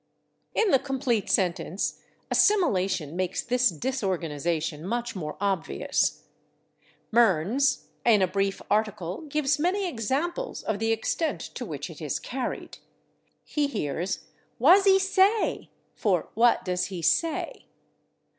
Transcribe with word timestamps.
In 0.55 0.71
the 0.71 0.79
complete 0.79 1.29
sentence, 1.29 2.01
assimilation 2.31 3.15
makes 3.15 3.43
this 3.43 3.69
disorganization 3.69 4.83
much 4.83 5.15
more 5.15 5.37
obvious. 5.39 6.23
Mearns, 7.11 7.85
in 8.03 8.23
a 8.23 8.27
brief 8.27 8.63
article 8.67 9.21
gives 9.29 9.59
many 9.59 9.87
examples 9.87 10.63
of 10.63 10.79
the 10.79 10.91
extent 10.91 11.39
to 11.41 11.67
which 11.67 11.87
it 11.91 12.01
is 12.01 12.17
carried. 12.17 12.79
He 13.45 13.67
hears 13.67 14.25
"wah 14.57 14.79
zee 14.79 14.97
say?" 14.97 15.69
for 15.93 16.29
"what 16.33 16.65
does 16.65 16.85
he 16.85 17.03
say?" 17.03 17.65